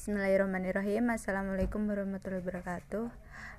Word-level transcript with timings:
Bismillahirrahmanirrahim. 0.00 1.12
Assalamualaikum 1.12 1.84
warahmatullahi 1.84 2.40
wabarakatuh. 2.40 3.12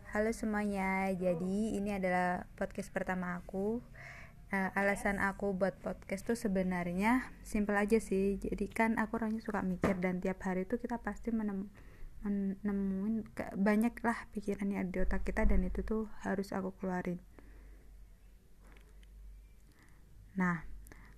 Halo 0.10 0.34
semuanya. 0.34 1.14
Jadi 1.14 1.78
ini 1.78 1.94
adalah 1.94 2.50
podcast 2.58 2.90
pertama 2.90 3.38
aku. 3.38 3.78
Uh, 4.50 4.70
Alasan 4.74 5.22
aku 5.22 5.54
buat 5.54 5.78
podcast 5.86 6.26
tuh 6.26 6.34
sebenarnya 6.34 7.30
Simpel 7.46 7.78
aja 7.78 8.02
sih. 8.02 8.42
Jadi 8.42 8.74
kan 8.74 8.98
aku 8.98 9.22
orangnya 9.22 9.46
suka 9.46 9.62
mikir 9.62 10.02
Dan 10.02 10.18
tiap 10.18 10.42
hari 10.42 10.66
tuh 10.66 10.82
kita 10.82 10.98
pasti 10.98 11.30
menem 11.30 11.70
menemuin 12.26 13.22
Banyak 13.54 14.02
lah 14.02 14.26
pikiran 14.34 14.74
ada 14.74 14.90
di 14.90 14.98
otak 14.98 15.22
kita 15.22 15.46
Dan 15.46 15.62
itu 15.62 15.86
tuh 15.86 16.10
harus 16.26 16.50
aku 16.58 16.74
keluarin. 16.82 17.22
Nah 20.42 20.72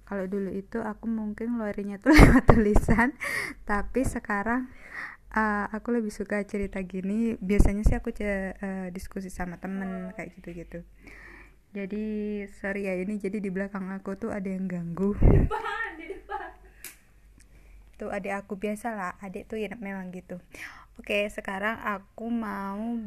kalau 0.03 0.27
dulu 0.27 0.51
itu 0.51 0.83
aku 0.83 1.07
mungkin 1.07 1.55
ngeluarinnya 1.55 1.97
tuh 2.03 2.11
lewat 2.19 2.43
tulisan. 2.51 3.15
Tapi 3.63 4.03
sekarang 4.03 4.67
uh, 5.33 5.65
aku 5.73 5.93
lebih 5.93 6.13
suka 6.13 6.41
cerita 6.45 6.79
gini. 6.85 7.35
Biasanya 7.41 7.83
sih 7.83 7.97
aku 7.97 8.13
uh, 8.13 8.87
diskusi 8.93 9.27
sama 9.33 9.57
temen 9.57 10.13
kayak 10.15 10.37
gitu-gitu. 10.39 10.85
Jadi 11.73 12.05
sorry 12.61 12.85
ya 12.85 12.93
ini 12.93 13.17
jadi 13.17 13.41
di 13.41 13.49
belakang 13.49 13.89
aku 13.89 14.13
tuh 14.13 14.29
ada 14.29 14.45
yang 14.45 14.69
ganggu. 14.69 15.17
Tuh 17.97 18.09
adik 18.13 18.33
aku 18.45 18.53
biasa 18.61 18.93
lah. 18.93 19.13
Adik 19.21 19.49
tuh 19.49 19.57
ya 19.57 19.73
memang 19.73 20.13
gitu. 20.13 20.37
Oke 21.01 21.25
sekarang 21.33 21.81
aku 21.81 22.29
mau 22.29 23.01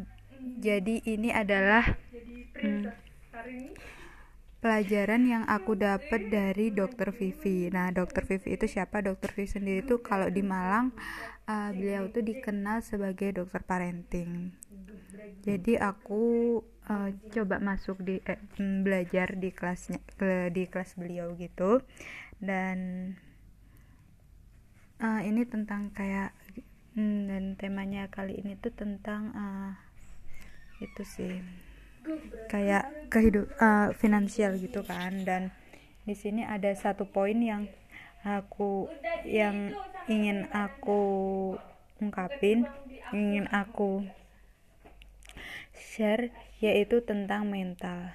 jadi 0.59 0.98
ini 1.06 1.30
adalah 1.30 1.95
hmm, 2.59 2.90
pelajaran 4.59 5.23
yang 5.23 5.45
aku 5.46 5.79
dapat 5.79 6.27
dari 6.27 6.74
dokter 6.74 7.15
Vivi. 7.15 7.70
Nah, 7.70 7.95
dokter 7.95 8.27
Vivi 8.27 8.59
itu 8.59 8.66
siapa? 8.66 8.98
Dokter 8.98 9.30
Vivi 9.30 9.46
sendiri 9.46 9.80
itu 9.87 10.02
kalau 10.02 10.27
di 10.27 10.43
Malang 10.43 10.90
uh, 11.46 11.70
beliau 11.73 12.10
tuh 12.10 12.23
dikenal 12.23 12.82
sebagai 12.82 13.42
dokter 13.42 13.62
parenting. 13.62 14.52
Jadi 15.46 15.79
aku 15.79 16.59
uh, 16.90 17.10
coba 17.30 17.62
masuk 17.62 18.02
di 18.02 18.18
eh, 18.26 18.38
mm, 18.59 18.82
belajar 18.82 19.38
di 19.38 19.54
kelasnya 19.54 20.02
ke, 20.18 20.51
di 20.51 20.66
kelas 20.66 20.98
beliau 20.98 21.34
gitu. 21.38 21.82
Dan 22.37 23.10
uh, 25.01 25.21
ini 25.23 25.46
tentang 25.46 25.95
kayak 25.95 26.34
mm, 26.98 27.18
dan 27.30 27.45
temanya 27.54 28.10
kali 28.10 28.43
ini 28.43 28.59
tuh 28.59 28.74
tentang 28.74 29.30
uh, 29.32 29.73
itu 30.82 31.02
sih 31.06 31.34
kayak 32.46 33.10
kehidup 33.10 33.51
uh, 33.59 33.90
finansial 33.96 34.54
gitu 34.60 34.87
kan 34.87 35.26
dan 35.26 35.51
di 36.06 36.15
sini 36.15 36.46
ada 36.46 36.71
satu 36.71 37.02
poin 37.10 37.34
yang 37.34 37.66
aku 38.27 38.91
yang 39.23 39.79
ingin 40.10 40.51
aku 40.51 40.99
ungkapin 42.02 42.66
ingin 43.15 43.46
aku 43.55 44.02
share 45.79 46.35
yaitu 46.59 47.07
tentang 47.07 47.46
mental. 47.46 48.10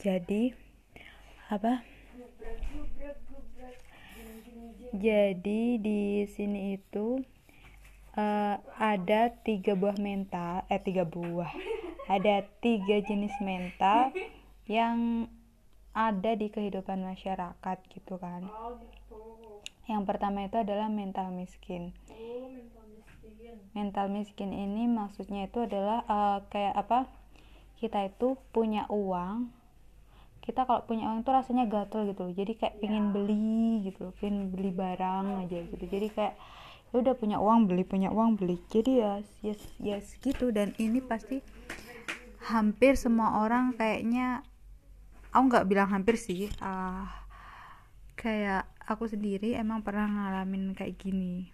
Jadi 0.00 0.56
apa? 1.52 1.84
Jadi 4.96 5.76
di 5.76 6.24
sini 6.24 6.80
itu 6.80 7.20
uh, 8.16 8.56
ada 8.80 9.28
tiga 9.44 9.76
buah 9.76 10.00
mental 10.00 10.64
eh 10.72 10.80
tiga 10.80 11.04
buah. 11.04 11.52
Ada 12.08 12.48
tiga 12.64 13.04
jenis 13.04 13.36
mental 13.44 14.16
yang 14.64 15.28
ada 15.96 16.32
di 16.36 16.48
kehidupan 16.52 17.02
masyarakat 17.04 17.76
gitu 17.92 18.20
kan 18.20 18.46
yang 19.86 20.02
pertama 20.02 20.46
itu 20.46 20.58
adalah 20.58 20.90
mental 20.90 21.30
miskin. 21.30 21.94
Mental 23.74 24.06
miskin. 24.10 24.50
Ini 24.50 24.90
maksudnya 24.90 25.46
itu 25.46 25.62
adalah 25.62 26.02
uh, 26.10 26.38
kayak 26.50 26.74
apa? 26.74 27.06
Kita 27.78 28.06
itu 28.06 28.34
punya 28.50 28.88
uang 28.90 29.66
kita 30.46 30.62
kalau 30.62 30.86
punya 30.86 31.10
uang 31.10 31.26
itu 31.26 31.30
rasanya 31.34 31.66
gatel 31.66 32.06
gitu 32.06 32.30
jadi 32.30 32.54
kayak 32.54 32.78
pengen 32.78 33.10
beli 33.10 33.82
gitu 33.82 34.14
pengen 34.22 34.54
beli 34.54 34.70
barang 34.70 35.42
aja 35.42 35.58
gitu. 35.66 35.84
Jadi 35.90 36.06
kayak 36.14 36.38
ya 36.94 37.02
udah 37.02 37.14
punya 37.18 37.42
uang 37.42 37.66
beli 37.66 37.82
punya 37.82 38.14
uang 38.14 38.38
beli. 38.38 38.62
Jadi 38.70 39.02
ya 39.02 39.18
yes 39.42 39.58
yes 39.82 40.14
gitu. 40.22 40.54
Dan 40.54 40.70
ini 40.78 41.02
pasti 41.02 41.42
hampir 42.46 42.94
semua 42.94 43.42
orang 43.42 43.74
kayaknya 43.74 44.46
aku 45.34 45.50
nggak 45.50 45.66
bilang 45.66 45.90
hampir 45.90 46.14
sih 46.14 46.46
uh, 46.62 47.10
kayak 48.14 48.70
aku 48.86 49.10
sendiri 49.10 49.58
emang 49.58 49.82
pernah 49.82 50.06
ngalamin 50.06 50.72
kayak 50.72 50.96
gini. 50.96 51.50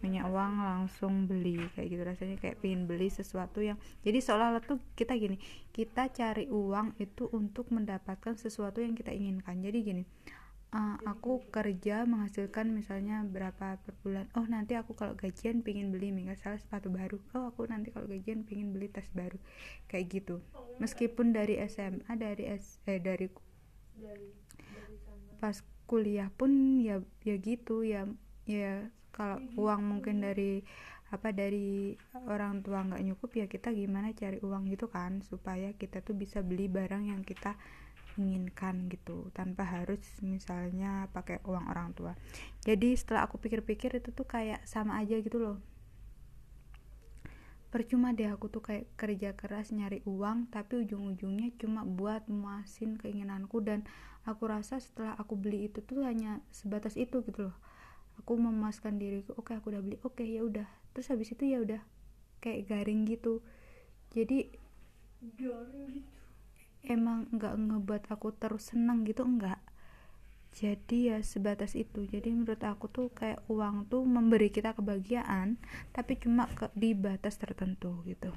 Punya 0.00 0.24
uang 0.24 0.64
langsung 0.64 1.28
beli 1.28 1.60
kayak 1.76 1.88
gitu. 1.92 2.02
Rasanya 2.02 2.36
kayak 2.40 2.64
pengen 2.64 2.88
beli 2.88 3.12
sesuatu 3.12 3.60
yang 3.60 3.76
jadi 4.00 4.18
seolah-olah 4.24 4.64
tuh 4.64 4.80
kita 4.96 5.12
gini 5.14 5.36
kita 5.70 6.08
cari 6.10 6.48
uang 6.48 6.96
itu 6.96 7.28
untuk 7.36 7.68
mendapatkan 7.68 8.34
sesuatu 8.34 8.80
yang 8.80 8.96
kita 8.96 9.12
inginkan. 9.12 9.60
Jadi 9.60 9.78
gini 9.84 10.02
uh, 10.74 10.96
aku 11.06 11.42
kerja 11.50 12.06
menghasilkan 12.06 12.70
misalnya 12.70 13.22
berapa 13.26 13.78
per 13.82 13.94
bulan. 14.02 14.26
Oh 14.38 14.46
nanti 14.46 14.78
aku 14.78 14.94
kalau 14.94 15.14
gajian 15.18 15.62
pingin 15.62 15.90
beli 15.90 16.14
misalnya 16.14 16.58
sepatu 16.58 16.88
baru. 16.90 17.18
Oh 17.34 17.50
aku 17.50 17.66
nanti 17.66 17.90
kalau 17.90 18.06
gajian 18.06 18.46
pingin 18.46 18.72
beli 18.74 18.88
tas 18.90 19.06
baru. 19.12 19.36
Kayak 19.90 20.06
gitu. 20.10 20.36
Meskipun 20.78 21.34
dari 21.34 21.58
SMA 21.66 22.12
dari 22.16 22.44
S 22.50 22.80
eh 22.86 23.02
dari 23.02 23.28
pas 25.40 25.56
kuliah 25.88 26.28
pun 26.30 26.78
ya 26.84 27.02
ya 27.26 27.34
gitu 27.40 27.82
ya 27.82 28.06
ya 28.46 28.86
kalau 29.10 29.42
uang 29.58 29.80
mungkin 29.82 30.22
dari 30.22 30.62
apa 31.10 31.34
dari 31.34 31.98
orang 32.30 32.62
tua 32.62 32.86
nggak 32.86 33.02
nyukup 33.02 33.34
ya 33.34 33.50
kita 33.50 33.74
gimana 33.74 34.14
cari 34.14 34.38
uang 34.38 34.70
gitu 34.70 34.86
kan 34.86 35.18
supaya 35.26 35.74
kita 35.74 36.06
tuh 36.06 36.14
bisa 36.14 36.38
beli 36.46 36.70
barang 36.70 37.10
yang 37.10 37.26
kita 37.26 37.58
inginkan 38.14 38.86
gitu 38.86 39.32
tanpa 39.34 39.66
harus 39.66 39.98
misalnya 40.22 41.08
pakai 41.14 41.40
uang 41.46 41.70
orang 41.70 41.94
tua. 41.94 42.12
Jadi 42.62 42.94
setelah 42.94 43.24
aku 43.26 43.38
pikir-pikir 43.38 44.02
itu 44.02 44.10
tuh 44.12 44.26
kayak 44.26 44.62
sama 44.66 44.98
aja 45.00 45.18
gitu 45.18 45.40
loh 45.40 45.58
percuma 47.70 48.10
deh 48.10 48.26
aku 48.26 48.50
tuh 48.50 48.62
kayak 48.66 48.90
kerja 48.98 49.38
keras 49.38 49.70
nyari 49.70 50.02
uang 50.02 50.50
tapi 50.50 50.82
ujung-ujungnya 50.82 51.54
cuma 51.56 51.86
buat 51.86 52.26
muasin 52.26 52.98
keinginanku. 52.98 53.62
Dan 53.62 53.86
aku 54.26 54.50
rasa 54.50 54.82
setelah 54.82 55.14
aku 55.16 55.38
beli 55.38 55.70
itu 55.70 55.80
tuh 55.80 56.02
hanya 56.04 56.42
sebatas 56.50 56.98
itu 56.98 57.22
gitu 57.24 57.50
loh. 57.50 57.56
Aku 58.18 58.36
memuaskan 58.36 59.00
diriku 59.00 59.32
oke 59.38 59.54
aku 59.54 59.72
udah 59.72 59.82
beli 59.82 59.96
oke 60.02 60.26
ya 60.26 60.42
udah. 60.42 60.68
Terus 60.92 61.06
habis 61.14 61.30
itu 61.32 61.46
ya 61.46 61.62
udah 61.62 61.80
kayak 62.42 62.66
garing 62.68 63.06
gitu. 63.06 63.40
Jadi 64.10 64.50
garing 65.38 65.86
gitu. 65.94 66.10
emang 66.84 67.30
nggak 67.30 67.54
ngebuat 67.54 68.02
aku 68.10 68.34
terus 68.34 68.72
senang 68.74 69.04
gitu 69.06 69.22
enggak 69.22 69.60
jadi 70.50 71.14
ya 71.14 71.18
sebatas 71.22 71.78
itu. 71.78 72.04
Jadi 72.10 72.34
menurut 72.34 72.60
aku 72.66 72.90
tuh 72.90 73.08
kayak 73.14 73.46
uang 73.46 73.86
tuh 73.86 74.02
memberi 74.02 74.50
kita 74.50 74.74
kebahagiaan 74.74 75.56
tapi 75.94 76.18
cuma 76.18 76.50
ke, 76.50 76.66
di 76.74 76.92
batas 76.92 77.38
tertentu 77.38 78.02
gitu. 78.04 78.34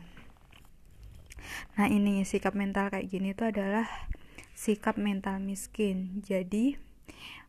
Nah 1.75 1.89
ini 1.89 2.23
sikap 2.23 2.53
mental 2.53 2.93
kayak 2.93 3.09
gini 3.09 3.33
tuh 3.33 3.49
adalah 3.49 3.89
sikap 4.53 4.95
mental 5.01 5.41
miskin. 5.41 6.21
Jadi 6.21 6.77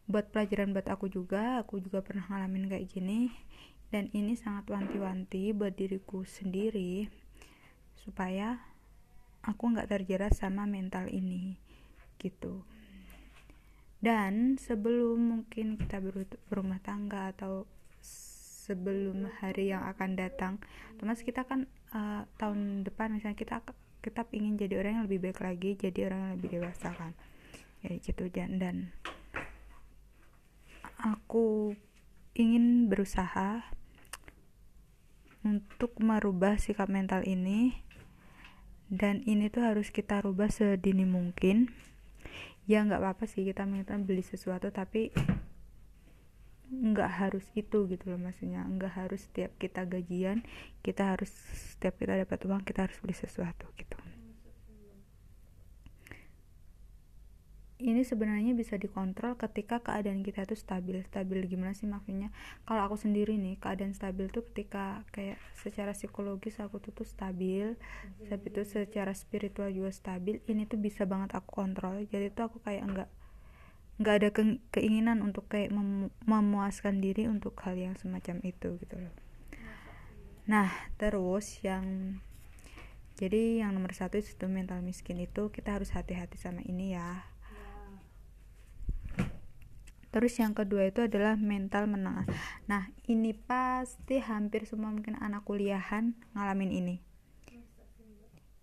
buat 0.08 0.32
pelajaran 0.32 0.72
buat 0.72 0.88
aku 0.88 1.08
juga 1.12 1.60
aku 1.60 1.80
juga 1.80 2.00
pernah 2.00 2.24
ngalamin 2.32 2.72
kayak 2.72 2.88
gini. 2.88 3.30
Dan 3.92 4.10
ini 4.10 4.34
sangat 4.34 4.66
wanti-wanti 4.74 5.54
buat 5.54 5.78
diriku 5.78 6.26
sendiri 6.26 7.06
supaya 7.94 8.58
aku 9.46 9.70
nggak 9.70 9.86
terjerat 9.86 10.34
sama 10.34 10.66
mental 10.66 11.06
ini 11.06 11.54
gitu 12.18 12.64
dan 14.04 14.60
sebelum 14.60 15.16
mungkin 15.16 15.80
kita 15.80 16.04
berumah 16.52 16.84
tangga 16.84 17.32
atau 17.32 17.64
sebelum 18.68 19.32
hari 19.40 19.72
yang 19.72 19.84
akan 19.88 20.16
datang 20.16 20.60
terus 21.00 21.24
kita 21.24 21.48
kan 21.48 21.64
uh, 21.96 22.28
tahun 22.36 22.84
depan 22.84 23.16
misalnya 23.16 23.36
kita 23.36 23.64
kita 24.04 24.28
ingin 24.36 24.60
jadi 24.60 24.84
orang 24.84 25.00
yang 25.00 25.04
lebih 25.08 25.20
baik 25.24 25.40
lagi 25.40 25.70
jadi 25.80 26.12
orang 26.12 26.20
yang 26.20 26.32
lebih 26.36 26.50
dewasa 26.60 26.92
kan. 26.92 27.16
Ya 27.80 27.96
gitu. 27.96 28.28
Dan 28.28 28.60
dan 28.60 28.92
aku 31.00 31.72
ingin 32.36 32.92
berusaha 32.92 33.64
untuk 35.40 35.96
merubah 36.04 36.60
sikap 36.60 36.92
mental 36.92 37.24
ini. 37.24 37.80
Dan 38.92 39.24
ini 39.24 39.48
tuh 39.48 39.64
harus 39.64 39.88
kita 39.88 40.20
rubah 40.20 40.52
sedini 40.52 41.08
mungkin 41.08 41.72
ya 42.64 42.80
nggak 42.84 43.00
apa-apa 43.00 43.24
sih 43.28 43.44
kita 43.44 43.68
minta 43.68 43.96
beli 44.00 44.24
sesuatu 44.24 44.72
tapi 44.72 45.12
nggak 46.74 47.10
harus 47.20 47.44
itu 47.54 47.86
gitu 47.86 48.04
loh 48.10 48.20
maksudnya. 48.20 48.64
Nggak 48.64 48.92
harus 49.04 49.20
setiap 49.30 49.52
kita 49.60 49.84
gajian 49.84 50.42
kita 50.84 51.16
harus 51.16 51.30
setiap 51.76 51.96
kita 52.00 52.18
dapat 52.24 52.38
uang 52.44 52.62
kita 52.64 52.88
harus 52.88 52.96
beli 53.00 53.16
sesuatu 53.16 53.68
gitu 53.78 53.96
ini 57.82 58.06
sebenarnya 58.06 58.54
bisa 58.54 58.78
dikontrol 58.78 59.34
ketika 59.34 59.82
keadaan 59.82 60.22
kita 60.22 60.46
tuh 60.46 60.54
stabil. 60.54 61.02
Stabil 61.10 61.42
gimana 61.50 61.74
sih 61.74 61.90
maksudnya? 61.90 62.30
Kalau 62.62 62.86
aku 62.86 62.94
sendiri 62.94 63.34
nih 63.34 63.58
keadaan 63.58 63.98
stabil 63.98 64.30
tuh 64.30 64.46
ketika 64.54 65.02
kayak 65.10 65.42
secara 65.58 65.90
psikologis 65.90 66.62
aku 66.62 66.78
tuh 66.78 66.94
tuh 66.94 67.06
stabil 67.06 67.74
tapi 68.30 68.46
itu 68.46 68.62
secara 68.62 69.10
spiritual 69.10 69.74
juga 69.74 69.90
stabil 69.90 70.38
ini 70.46 70.70
tuh 70.70 70.78
bisa 70.78 71.02
banget 71.02 71.34
aku 71.34 71.50
kontrol. 71.66 71.98
Jadi 72.06 72.30
tuh 72.30 72.46
aku 72.46 72.62
kayak 72.62 72.82
enggak 72.86 73.10
nggak 73.94 74.14
ada 74.22 74.28
ke 74.34 74.42
keinginan 74.74 75.22
untuk 75.22 75.46
kayak 75.46 75.70
mem 75.70 76.10
memuaskan 76.26 76.98
diri 76.98 77.30
untuk 77.30 77.54
hal 77.62 77.78
yang 77.78 77.94
semacam 77.98 78.38
itu 78.46 78.78
gitu 78.78 78.96
loh. 78.98 79.14
Nah 80.46 80.70
terus 80.94 81.58
yang 81.66 82.18
jadi 83.14 83.62
yang 83.66 83.74
nomor 83.74 83.94
satu 83.94 84.18
itu 84.18 84.46
mental 84.50 84.82
miskin 84.82 85.22
itu 85.22 85.50
kita 85.54 85.78
harus 85.78 85.94
hati-hati 85.94 86.34
sama 86.34 86.66
ini 86.66 86.98
ya 86.98 87.33
Terus 90.14 90.38
yang 90.38 90.54
kedua 90.54 90.86
itu 90.86 91.02
adalah 91.02 91.34
mental 91.34 91.90
menengah. 91.90 92.22
Nah, 92.70 92.86
ini 93.10 93.34
pasti 93.34 94.22
hampir 94.22 94.62
semua 94.62 94.94
mungkin 94.94 95.18
anak 95.18 95.42
kuliahan 95.42 96.14
ngalamin 96.38 96.70
ini. 96.70 96.96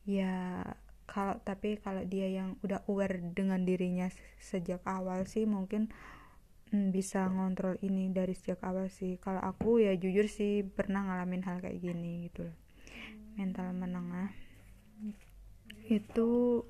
Ya, 0.07 0.63
kalau 1.11 1.43
tapi 1.43 1.75
kalau 1.75 2.07
dia 2.07 2.31
yang 2.31 2.55
udah 2.63 2.87
aware 2.87 3.19
dengan 3.35 3.67
dirinya 3.67 4.07
sejak 4.39 4.79
awal 4.87 5.27
sih 5.27 5.43
mungkin 5.43 5.91
hmm, 6.71 6.95
bisa 6.95 7.27
ngontrol 7.27 7.75
ini 7.83 8.07
dari 8.15 8.31
sejak 8.31 8.63
awal 8.63 8.87
sih. 8.87 9.19
Kalau 9.19 9.43
aku 9.43 9.83
ya 9.83 9.91
jujur 9.99 10.31
sih 10.31 10.63
pernah 10.63 11.03
ngalamin 11.03 11.43
hal 11.43 11.59
kayak 11.59 11.83
gini 11.83 12.31
gitu 12.31 12.47
loh. 12.47 12.55
Mental 13.35 13.75
menengah 13.75 14.31
itu 15.91 16.63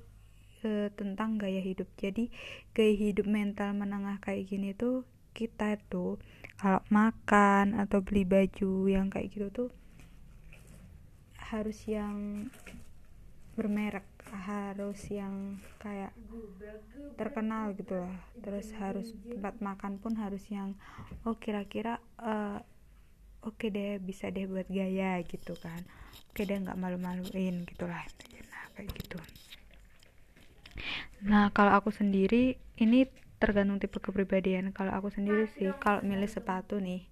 e, 0.62 0.90
tentang 0.94 1.36
gaya 1.36 1.60
hidup. 1.60 1.86
Jadi 1.98 2.30
gaya 2.72 2.94
hidup 2.94 3.26
mental 3.26 3.74
menengah 3.76 4.18
kayak 4.22 4.48
gini 4.48 4.72
tuh 4.72 5.04
kita 5.32 5.80
tuh 5.88 6.20
kalau 6.60 6.84
makan 6.92 7.74
atau 7.80 8.04
beli 8.04 8.22
baju 8.28 8.86
yang 8.86 9.08
kayak 9.08 9.32
gitu 9.32 9.48
tuh 9.48 9.70
harus 11.52 11.84
yang 11.88 12.48
bermerek 13.52 14.08
harus 14.32 15.00
yang 15.12 15.60
kayak 15.76 16.16
terkenal 17.20 17.76
gitu 17.76 18.00
loh 18.00 18.14
terus 18.40 18.72
harus 18.80 19.12
tempat 19.28 19.60
makan 19.60 20.00
pun 20.00 20.16
harus 20.16 20.40
yang 20.48 20.72
oh 21.28 21.36
kira-kira 21.36 22.00
uh, 22.16 22.60
oke 23.44 23.60
okay 23.60 23.68
deh 23.68 24.00
bisa 24.00 24.32
deh 24.32 24.48
buat 24.48 24.68
gaya 24.72 25.20
gitu 25.26 25.52
kan. 25.60 25.84
Oke 26.32 26.48
okay 26.48 26.48
deh 26.48 26.64
nggak 26.64 26.80
malu-maluin 26.80 27.68
gitulah 27.68 28.00
nah 28.48 28.64
kayak 28.72 28.88
gitu 28.96 29.20
Nah, 31.22 31.54
kalau 31.54 31.78
aku 31.78 31.94
sendiri 31.94 32.58
ini 32.78 33.06
tergantung 33.42 33.82
tipe 33.82 33.98
kepribadian. 33.98 34.70
Kalau 34.70 34.94
aku 34.94 35.10
sendiri 35.10 35.50
sih 35.58 35.70
kalau 35.82 36.02
milih 36.06 36.30
sepatu 36.30 36.78
nih, 36.78 37.06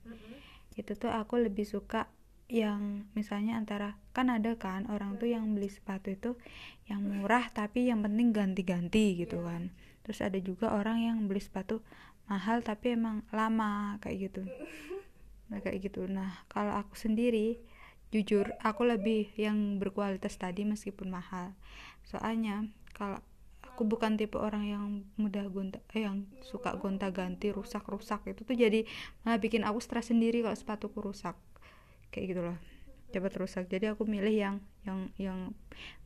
itu 0.79 0.95
tuh 0.95 1.11
aku 1.11 1.39
lebih 1.43 1.67
suka 1.67 2.07
yang 2.51 3.07
misalnya 3.15 3.55
antara 3.55 3.95
kan 4.11 4.27
ada 4.27 4.59
kan 4.59 4.91
orang 4.91 5.15
tuh 5.23 5.31
yang 5.31 5.55
beli 5.55 5.71
sepatu 5.71 6.11
itu 6.11 6.35
yang 6.91 6.99
murah 6.99 7.47
tapi 7.55 7.87
yang 7.87 8.03
penting 8.03 8.35
ganti-ganti 8.35 9.19
gitu 9.19 9.43
kan. 9.47 9.71
Terus 10.03 10.19
ada 10.23 10.39
juga 10.43 10.75
orang 10.75 10.99
yang 11.03 11.19
beli 11.31 11.39
sepatu 11.39 11.83
mahal 12.27 12.63
tapi 12.63 12.99
emang 12.99 13.23
lama 13.31 13.99
kayak 14.03 14.31
gitu. 14.31 14.43
Nah, 15.51 15.59
kayak 15.63 15.91
gitu. 15.91 16.07
Nah, 16.07 16.47
kalau 16.51 16.75
aku 16.79 16.95
sendiri 16.95 17.59
jujur 18.11 18.51
aku 18.59 18.87
lebih 18.87 19.31
yang 19.39 19.79
berkualitas 19.79 20.35
tadi 20.35 20.67
meskipun 20.67 21.11
mahal. 21.11 21.55
Soalnya 22.07 22.67
kalau 22.95 23.23
aku 23.81 23.89
bukan 23.89 24.21
tipe 24.21 24.37
orang 24.37 24.69
yang 24.69 24.85
mudah 25.17 25.49
gonta 25.49 25.81
eh, 25.97 26.05
yang 26.05 26.29
suka 26.45 26.77
gonta 26.77 27.09
ganti 27.09 27.49
rusak 27.49 27.81
rusak 27.89 28.29
itu 28.29 28.45
tuh 28.45 28.53
jadi 28.53 28.85
malah 29.25 29.41
bikin 29.41 29.65
aku 29.65 29.81
stres 29.81 30.13
sendiri 30.13 30.45
kalau 30.45 30.53
sepatuku 30.53 31.01
rusak. 31.01 31.33
Kayak 32.13 32.27
gitu 32.29 32.43
loh 32.45 32.61
cepat 33.11 33.43
rusak 33.43 33.65
jadi 33.67 33.97
aku 33.97 34.07
milih 34.07 34.31
yang 34.31 34.57
yang 34.87 35.11
yang 35.19 35.39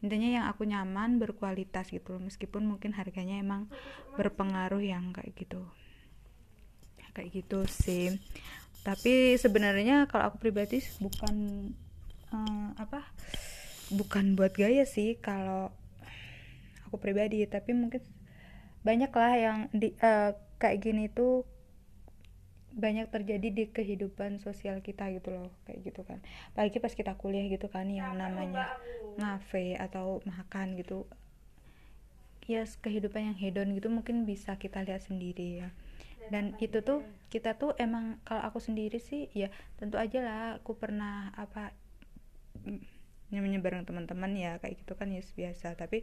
intinya 0.01 0.31
yang 0.41 0.45
aku 0.47 0.63
nyaman 0.71 1.19
berkualitas 1.19 1.91
gitu 1.91 2.15
loh. 2.15 2.23
Meskipun 2.23 2.63
mungkin 2.63 2.95
harganya 2.95 3.43
emang 3.43 3.67
berpengaruh 4.15 4.79
yang 4.79 5.11
kayak 5.11 5.35
gitu. 5.35 5.67
Kayak 7.11 7.43
gitu 7.43 7.67
sih. 7.67 8.15
Tapi 8.87 9.35
sebenarnya 9.35 10.07
kalau 10.07 10.31
aku 10.31 10.39
pribadi 10.39 10.79
bukan 11.03 11.35
uh, 12.31 12.71
apa 12.79 13.03
bukan 13.91 14.39
buat 14.39 14.55
gaya 14.55 14.87
sih. 14.87 15.19
Kalau 15.19 15.75
aku 16.95 17.03
pribadi 17.03 17.43
tapi 17.51 17.75
mungkin 17.75 17.99
banyak 18.87 19.11
lah 19.11 19.35
yang 19.35 19.59
di 19.75 19.99
uh, 19.99 20.39
kayak 20.63 20.79
gini 20.79 21.11
tuh 21.11 21.43
banyak 22.75 23.11
terjadi 23.11 23.49
di 23.51 23.65
kehidupan 23.71 24.39
sosial 24.39 24.79
kita 24.79 25.11
gitu 25.11 25.35
loh 25.35 25.51
kayak 25.67 25.91
gitu 25.91 26.07
kan. 26.07 26.23
Apalagi 26.55 26.79
pas 26.79 26.95
kita 26.95 27.19
kuliah 27.19 27.47
gitu 27.51 27.67
kan 27.67 27.91
yang 27.91 28.15
namanya 28.15 28.79
ngafe 29.19 29.79
atau 29.79 30.23
makan 30.27 30.79
gitu. 30.79 31.07
Ya 32.47 32.67
kehidupan 32.67 33.35
yang 33.35 33.39
hedon 33.39 33.75
gitu 33.75 33.89
mungkin 33.91 34.27
bisa 34.27 34.59
kita 34.59 34.83
lihat 34.83 35.07
sendiri 35.07 35.67
ya. 35.67 35.69
Dan 36.31 36.59
itu 36.59 36.83
tuh 36.83 37.07
kita 37.31 37.59
tuh 37.59 37.79
emang 37.79 38.19
kalau 38.27 38.43
aku 38.43 38.59
sendiri 38.59 38.99
sih 38.99 39.31
ya 39.35 39.51
tentu 39.79 39.99
aja 39.99 40.19
lah 40.23 40.43
aku 40.59 40.75
pernah 40.75 41.31
apa 41.39 41.71
namanya 43.31 43.59
bareng 43.63 43.87
teman-teman 43.87 44.35
ya 44.35 44.59
kayak 44.59 44.83
gitu 44.83 44.99
kan 44.99 45.15
ya 45.15 45.23
biasa. 45.23 45.79
Tapi 45.79 46.03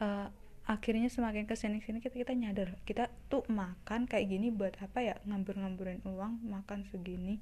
uh, 0.00 0.28
akhirnya 0.66 1.06
semakin 1.06 1.46
ke 1.46 1.54
sini 1.54 1.78
sini 1.78 2.02
kita 2.02 2.18
kita 2.18 2.34
nyadar 2.34 2.74
kita 2.82 3.06
tuh 3.30 3.46
makan 3.46 4.10
kayak 4.10 4.26
gini 4.30 4.50
buat 4.50 4.74
apa 4.82 4.98
ya? 5.02 5.14
Ngambur-ngamburin 5.24 6.02
uang 6.04 6.42
makan 6.46 6.88
segini. 6.90 7.38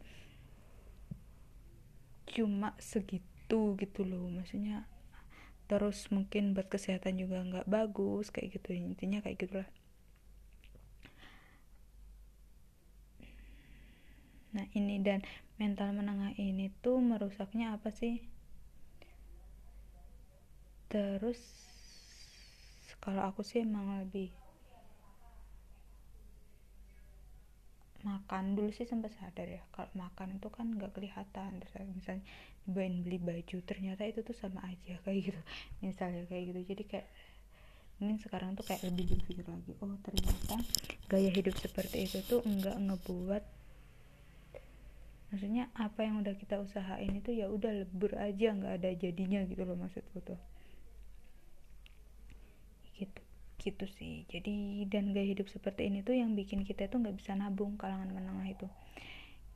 Cuma 2.29 2.75
segitu 2.83 3.79
gitu 3.79 4.03
loh 4.03 4.27
maksudnya 4.33 4.89
terus 5.65 6.13
mungkin 6.13 6.53
buat 6.53 6.69
kesehatan 6.69 7.17
juga 7.17 7.41
nggak 7.41 7.67
bagus 7.69 8.29
kayak 8.29 8.61
gitu. 8.61 8.77
Intinya 8.77 9.25
kayak 9.25 9.41
gitulah. 9.41 9.71
Nah 14.55 14.71
ini 14.77 15.03
dan 15.03 15.27
mental 15.59 15.91
menengah 15.91 16.31
ini 16.39 16.71
tuh 16.79 17.03
merusaknya 17.03 17.75
apa 17.75 17.91
sih? 17.91 18.23
Terus 20.87 21.43
kalau 23.05 23.21
aku 23.29 23.45
sih 23.45 23.61
emang 23.61 24.01
lebih 24.01 24.33
makan 28.05 28.57
dulu 28.57 28.73
sih 28.73 28.89
sempat 28.89 29.13
sadar 29.17 29.45
ya. 29.49 29.63
Kalau 29.73 29.93
makan 29.93 30.41
itu 30.41 30.49
kan 30.49 30.73
nggak 30.73 30.97
kelihatan. 30.97 31.61
Terus 31.61 31.73
misalnya 31.93 32.25
dibawain 32.65 33.05
beli 33.05 33.21
baju 33.21 33.57
ternyata 33.65 34.09
itu 34.09 34.25
tuh 34.25 34.37
sama 34.37 34.65
aja 34.65 34.97
kayak 35.05 35.33
gitu. 35.33 35.41
Misalnya 35.85 36.25
kayak 36.33 36.45
gitu. 36.53 36.61
Jadi 36.73 36.83
kayak 36.89 37.09
ini 38.01 38.17
sekarang 38.21 38.57
tuh 38.57 38.65
kayak 38.65 38.89
lebih 38.89 39.17
berpikir 39.17 39.45
lagi. 39.45 39.73
Oh 39.85 39.97
ternyata 40.01 40.57
gaya 41.09 41.29
hidup 41.29 41.57
seperti 41.61 42.09
itu 42.09 42.25
tuh 42.25 42.41
nggak 42.41 42.77
ngebuat 42.81 43.45
maksudnya 45.35 45.67
apa 45.75 46.07
yang 46.07 46.23
udah 46.23 46.39
kita 46.39 46.63
usahain 46.63 47.11
itu 47.11 47.35
ya 47.35 47.51
udah 47.51 47.83
lebur 47.83 48.15
aja 48.15 48.55
nggak 48.55 48.79
ada 48.79 48.91
jadinya 48.95 49.43
gitu 49.51 49.67
loh 49.67 49.75
maksudku 49.75 50.23
tuh 50.23 50.39
gitu 52.99 53.21
gitu 53.65 53.87
sih. 53.97 54.29
Jadi 54.29 54.85
dan 54.93 55.17
gaya 55.17 55.33
hidup 55.33 55.49
seperti 55.49 55.89
ini 55.89 56.05
tuh 56.05 56.13
yang 56.13 56.37
bikin 56.37 56.67
kita 56.69 56.91
tuh 56.91 57.01
nggak 57.01 57.17
bisa 57.17 57.33
nabung 57.33 57.81
kalangan 57.81 58.13
menengah 58.13 58.49
itu. 58.51 58.69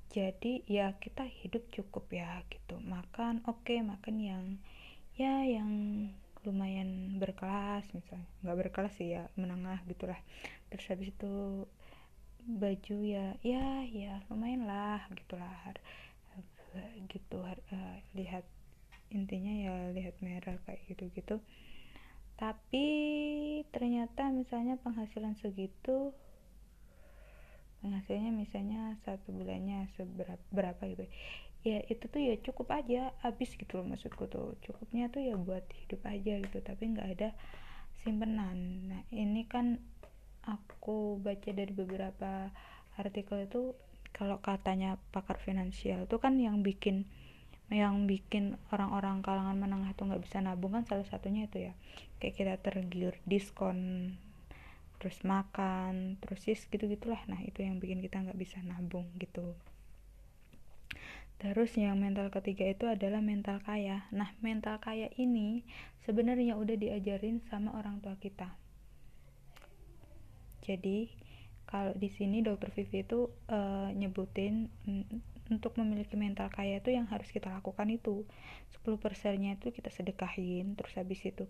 Jadi 0.09 0.64
ya 0.64 0.97
kita 0.97 1.28
hidup 1.28 1.68
cukup 1.68 2.09
ya 2.09 2.40
gitu. 2.49 2.80
Makan 2.80 3.45
oke 3.45 3.68
okay, 3.68 3.85
makan 3.85 4.16
yang 4.16 4.45
ya 5.18 5.45
yang 5.45 5.71
lumayan 6.47 7.21
berkelas 7.21 7.85
misalnya. 7.92 8.25
Nggak 8.40 8.59
berkelas 8.64 8.95
sih 8.97 9.12
ya 9.12 9.28
menengah 9.37 9.85
gitulah. 9.85 10.18
Terus 10.73 10.87
habis 10.88 11.12
itu 11.12 11.68
baju 12.49 12.97
ya 13.04 13.37
ya 13.45 13.85
ya 13.85 14.25
lumayan 14.33 14.64
lah 14.64 15.04
gitulah. 15.12 15.52
Gitu 17.12 17.37
uh, 17.37 17.97
lihat 18.16 18.49
intinya 19.12 19.52
ya 19.52 19.75
lihat 19.92 20.16
merah 20.25 20.57
kayak 20.64 20.85
gitu 20.88 21.09
gitu 21.12 21.37
tapi 22.38 22.87
ternyata 23.75 24.30
misalnya 24.30 24.78
penghasilan 24.78 25.35
segitu 25.42 26.14
penghasilannya 27.83 28.33
misalnya 28.35 28.95
satu 29.07 29.30
bulannya 29.35 29.90
seberapa 29.95 30.42
berapa 30.54 30.83
gitu 30.95 31.04
ya. 31.66 31.83
Itu 31.87 32.07
tuh 32.11 32.23
ya 32.23 32.35
cukup 32.38 32.71
aja 32.75 33.14
habis 33.23 33.54
gitu 33.54 33.78
loh 33.78 33.87
maksudku 33.87 34.30
tuh. 34.30 34.54
Cukupnya 34.62 35.11
tuh 35.11 35.23
ya 35.23 35.35
buat 35.35 35.66
hidup 35.85 36.02
aja 36.07 36.38
gitu 36.42 36.59
tapi 36.62 36.95
nggak 36.95 37.09
ada 37.18 37.28
simpenan. 38.02 38.87
Nah 38.90 39.02
ini 39.11 39.47
kan 39.47 39.78
aku 40.47 41.18
baca 41.18 41.50
dari 41.50 41.71
beberapa 41.75 42.50
artikel 42.99 43.47
itu 43.47 43.75
kalau 44.11 44.42
katanya 44.42 44.99
pakar 45.14 45.38
finansial 45.38 46.09
itu 46.09 46.16
kan 46.18 46.40
yang 46.40 46.64
bikin 46.64 47.07
yang 47.68 48.08
bikin 48.08 48.56
orang-orang 48.72 49.20
kalangan 49.20 49.60
menengah 49.60 49.92
tuh 49.92 50.08
nggak 50.08 50.25
bisa 50.25 50.40
nabung 50.40 50.72
kan 50.72 50.88
salah 50.88 51.04
satunya 51.04 51.44
itu 51.48 51.68
ya 51.68 51.72
kayak 52.20 52.34
kita 52.34 52.54
tergiur 52.64 53.14
diskon 53.28 54.12
terus 54.98 55.20
makan 55.22 56.16
terus 56.25 56.42
yes 56.48 56.64
gitu 56.66 56.88
gitulah 56.88 57.20
nah 57.28 57.38
itu 57.44 57.60
yang 57.60 57.76
bikin 57.76 58.00
kita 58.00 58.25
nggak 58.25 58.40
bisa 58.40 58.58
nabung 58.64 59.06
gitu 59.20 59.52
Terus 61.38 61.70
yang 61.78 62.02
mental 62.02 62.34
ketiga 62.34 62.66
itu 62.66 62.90
adalah 62.90 63.22
mental 63.22 63.62
kaya. 63.62 64.10
Nah, 64.10 64.34
mental 64.42 64.82
kaya 64.82 65.06
ini 65.14 65.62
sebenarnya 66.02 66.58
udah 66.58 66.75
diajarin 66.75 67.38
sama 67.46 67.78
orang 67.78 68.02
tua 68.02 68.18
kita. 68.18 68.58
Jadi, 70.66 71.14
kalau 71.68 71.92
di 71.92 72.08
sini 72.08 72.40
dokter 72.40 72.72
Vivi 72.72 73.04
itu 73.04 73.28
uh, 73.52 73.92
nyebutin 73.92 74.72
untuk 75.52 75.76
memiliki 75.76 76.16
mental 76.16 76.48
kaya 76.48 76.80
itu 76.80 76.96
yang 76.96 77.04
harus 77.12 77.28
kita 77.28 77.52
lakukan 77.52 77.92
itu. 77.92 78.25
10 78.80 78.96
persennya 78.96 79.60
itu 79.60 79.68
kita 79.68 79.92
sedekahin 79.92 80.72
terus 80.80 80.96
habis 80.96 81.20
itu 81.20 81.44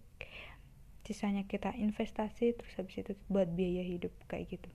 sisanya 1.06 1.46
kita 1.48 1.72
investasi 1.72 2.52
terus 2.52 2.74
habis 2.76 3.00
itu 3.00 3.16
buat 3.30 3.46
biaya 3.48 3.86
hidup 3.86 4.10
kayak 4.26 4.58
gitu. 4.58 4.68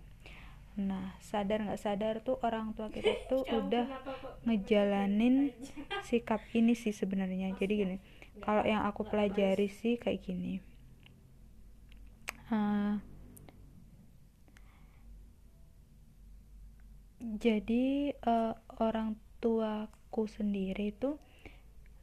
Nah 0.79 1.13
sadar 1.19 1.62
nggak 1.67 1.77
sadar 1.77 2.23
tuh 2.23 2.39
orang 2.41 2.71
tua 2.73 2.88
kita 2.89 3.12
tuh 3.31 3.43
udah 3.43 3.85
ngejalanin 4.47 5.51
sikap 6.07 6.39
ini 6.55 6.73
sih 6.73 6.95
sebenarnya. 6.95 7.51
Jadi 7.59 7.73
gini 7.75 7.97
kalau 8.41 8.65
yang 8.65 8.88
aku 8.88 9.05
pelajari 9.05 9.69
sih 9.69 10.01
kayak 10.01 10.25
gini 10.25 10.57
uh, 12.50 12.97
jadi 17.24 18.12
uh, 18.27 18.51
orang 18.84 19.15
tuaku 19.39 20.27
sendiri 20.27 20.92
tuh 20.92 21.15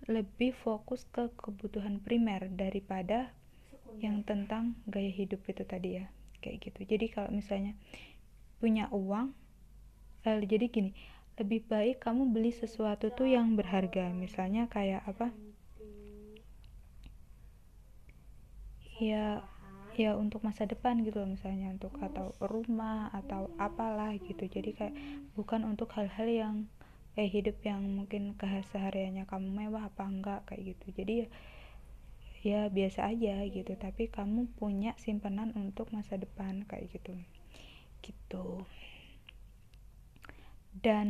lebih 0.08 0.56
fokus 0.56 1.04
ke 1.12 1.28
kebutuhan 1.36 2.00
primer 2.00 2.48
daripada 2.48 3.28
yang 4.00 4.24
tentang 4.24 4.80
gaya 4.88 5.12
hidup 5.12 5.44
itu 5.44 5.60
tadi 5.68 6.00
ya 6.00 6.08
kayak 6.40 6.64
gitu. 6.64 6.80
Jadi 6.88 7.06
kalau 7.12 7.28
misalnya 7.28 7.76
punya 8.56 8.88
uang 8.92 9.36
lalu 10.24 10.44
jadi 10.44 10.68
gini 10.68 10.92
lebih 11.40 11.64
baik 11.68 12.04
kamu 12.04 12.32
beli 12.32 12.52
sesuatu 12.52 13.12
tuh 13.12 13.28
yang 13.28 13.56
berharga. 13.56 14.12
Misalnya 14.12 14.68
kayak 14.72 15.04
apa? 15.04 15.32
Ya 19.00 19.44
ya 20.00 20.16
untuk 20.16 20.40
masa 20.40 20.64
depan 20.64 21.04
gitu 21.04 21.20
loh 21.20 21.28
misalnya 21.28 21.76
untuk 21.76 21.92
atau 22.00 22.32
rumah 22.40 23.12
atau 23.12 23.52
apalah 23.60 24.16
gitu. 24.16 24.48
Jadi 24.48 24.70
kayak 24.72 24.96
bukan 25.36 25.68
untuk 25.68 25.92
hal-hal 25.92 26.28
yang 26.28 26.54
kayak 27.12 27.32
hidup 27.36 27.56
yang 27.60 27.84
mungkin 27.84 28.32
kesehariannya 28.40 29.28
kamu 29.28 29.48
mewah 29.52 29.92
apa 29.92 30.04
enggak 30.08 30.40
kayak 30.48 30.72
gitu. 30.72 30.86
Jadi 30.96 31.12
ya 31.20 31.28
ya 32.40 32.60
biasa 32.72 33.12
aja 33.12 33.44
gitu. 33.44 33.72
Tapi 33.76 34.08
kamu 34.08 34.56
punya 34.56 34.96
simpanan 34.96 35.52
untuk 35.52 35.92
masa 35.92 36.16
depan 36.16 36.64
kayak 36.64 36.88
gitu. 36.96 37.12
Gitu. 38.00 38.64
Dan 40.80 41.08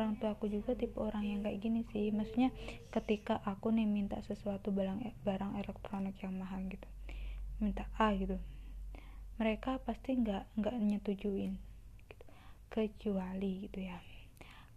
orang 0.00 0.16
tua 0.16 0.32
aku 0.32 0.48
juga 0.48 0.72
tipe 0.72 0.96
orang 0.96 1.28
yang 1.28 1.40
kayak 1.44 1.60
gini 1.60 1.84
sih. 1.92 2.08
Maksudnya 2.10 2.50
ketika 2.90 3.44
aku 3.44 3.68
nih 3.70 3.84
minta 3.84 4.16
sesuatu 4.24 4.72
barang 4.72 5.04
barang 5.22 5.60
elektronik 5.60 6.16
yang 6.24 6.34
mahal 6.40 6.64
gitu 6.66 6.88
minta 7.60 7.84
A 8.00 8.16
gitu 8.16 8.40
mereka 9.36 9.76
pasti 9.84 10.16
nggak 10.16 10.56
nggak 10.56 10.76
nyetujuin 10.80 11.52
gitu. 12.08 12.24
kecuali 12.72 13.68
gitu 13.68 13.84
ya 13.84 14.00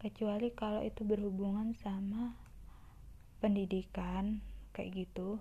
kecuali 0.04 0.52
kalau 0.52 0.84
itu 0.84 1.08
berhubungan 1.08 1.72
sama 1.80 2.36
pendidikan 3.40 4.44
kayak 4.76 5.08
gitu 5.08 5.40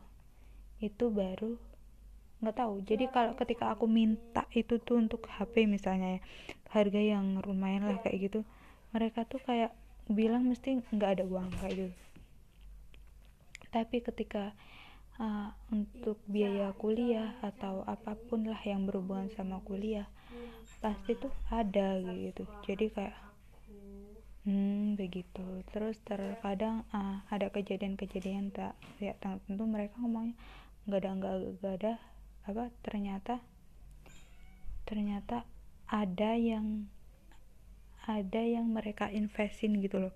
itu 0.83 1.11
baru 1.11 1.59
nggak 2.43 2.59
tahu. 2.59 2.83
Jadi 2.83 3.07
kalau 3.15 3.39
ketika 3.39 3.71
aku 3.71 3.87
minta 3.87 4.43
itu 4.51 4.83
tuh 4.83 4.99
untuk 4.99 5.31
HP 5.31 5.71
misalnya 5.71 6.19
ya 6.19 6.21
harga 6.75 6.99
yang 6.99 7.39
lumayan 7.39 7.87
lah 7.87 8.03
kayak 8.03 8.27
gitu 8.27 8.43
mereka 8.93 9.25
tuh 9.27 9.41
kayak 9.43 9.73
bilang 10.07 10.49
mesti 10.49 10.85
nggak 10.93 11.11
ada 11.21 11.25
uang 11.25 11.51
kayak 11.61 11.75
gitu. 11.89 11.99
Tapi 13.73 14.05
ketika 14.05 14.53
uh, 15.17 15.51
untuk 15.73 16.21
biaya 16.29 16.77
kuliah 16.77 17.35
atau 17.41 17.83
apa 17.89 18.15
pun 18.29 18.45
lah 18.45 18.61
yang 18.65 18.85
berhubungan 18.85 19.33
sama 19.33 19.65
kuliah 19.65 20.09
pasti 20.85 21.17
tuh 21.17 21.33
ada 21.49 21.97
gitu. 22.01 22.45
Jadi 22.69 22.87
kayak 22.93 23.17
Hmm, 24.43 24.99
begitu. 24.99 25.63
Terus 25.71 26.03
terkadang 26.03 26.83
ah, 26.91 27.23
ada 27.31 27.47
kejadian-kejadian 27.55 28.51
tak 28.51 28.75
ya 28.99 29.15
tentu 29.23 29.63
mereka 29.71 29.95
ngomongnya 30.03 30.35
nggak 30.91 30.99
ada 30.99 31.11
nggak 31.15 31.75
ada. 31.79 31.95
Apa 32.51 32.75
ternyata 32.83 33.39
ternyata 34.83 35.47
ada 35.87 36.35
yang 36.35 36.91
ada 38.07 38.43
yang 38.43 38.67
mereka 38.71 39.07
investin 39.11 39.79
gitu 39.79 40.03
loh. 40.09 40.15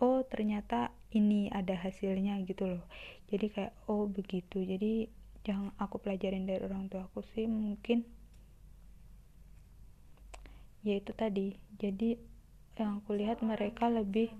Oh 0.00 0.24
ternyata 0.24 0.92
ini 1.12 1.48
ada 1.52 1.76
hasilnya 1.76 2.40
gitu 2.44 2.68
loh. 2.68 2.82
Jadi 3.28 3.46
kayak 3.52 3.74
oh 3.88 4.08
begitu. 4.08 4.64
Jadi 4.64 5.08
yang 5.48 5.72
aku 5.80 5.96
pelajarin 6.00 6.44
dari 6.44 6.60
orang 6.60 6.92
tua 6.92 7.08
aku 7.08 7.24
sih 7.32 7.48
mungkin 7.48 8.04
ya 10.84 11.00
itu 11.00 11.12
tadi. 11.16 11.56
Jadi 11.80 12.16
yang 12.80 13.04
aku 13.04 13.16
lihat 13.16 13.44
mereka 13.44 13.88
lebih 13.92 14.32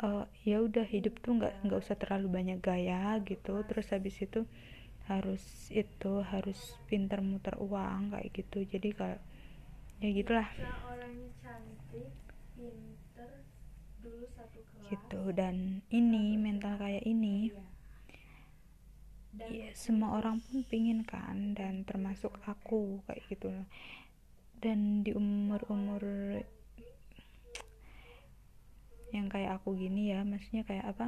uh, 0.00 0.24
ya 0.44 0.64
udah 0.64 0.84
hidup 0.84 1.20
tuh 1.20 1.36
nggak 1.36 1.64
nggak 1.64 1.80
usah 1.80 1.96
terlalu 1.96 2.28
banyak 2.40 2.58
gaya 2.60 3.20
gitu. 3.24 3.60
Terus 3.64 3.88
habis 3.92 4.16
itu 4.20 4.44
harus 5.08 5.42
itu 5.72 6.12
harus 6.22 6.76
pinter 6.86 7.20
muter 7.24 7.56
uang 7.56 8.16
kayak 8.16 8.30
gitu. 8.32 8.64
Jadi 8.64 8.88
kalau 8.96 9.18
ya 10.00 10.08
gitulah. 10.10 10.48
Gitu 14.90 15.20
dan 15.36 15.84
ini 15.92 16.34
mental 16.40 16.80
kayak 16.80 17.04
ini. 17.06 17.52
Ya 19.30 19.70
semua 19.78 20.18
orang 20.18 20.42
pun 20.42 20.66
pingin 20.66 21.06
kan 21.06 21.54
dan 21.54 21.86
termasuk 21.86 22.34
aku 22.44 22.98
kayak 23.06 23.22
gitu 23.30 23.48
dan 24.60 25.00
di 25.00 25.16
umur 25.16 25.64
umur 25.72 26.02
yang 29.10 29.26
kayak 29.32 29.58
aku 29.58 29.74
gini 29.74 30.12
ya 30.12 30.22
maksudnya 30.22 30.62
kayak 30.62 30.86
apa? 30.92 31.06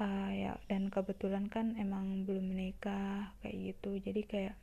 Uh, 0.00 0.32
ya 0.32 0.56
dan 0.72 0.88
kebetulan 0.88 1.52
kan 1.52 1.76
emang 1.76 2.24
belum 2.24 2.54
menikah 2.54 3.36
kayak 3.44 3.76
gitu. 3.76 4.00
Jadi 4.00 4.22
kayak 4.24 4.56